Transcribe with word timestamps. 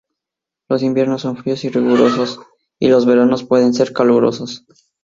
Los 0.67 0.81
inviernos 0.81 1.21
son 1.21 1.37
fríos 1.37 1.63
y 1.63 1.69
rigurosos, 1.69 2.39
y 2.79 2.87
los 2.87 3.05
veranos 3.05 3.43
pueden 3.43 3.75
ser 3.75 3.93
calurosos. 3.93 4.65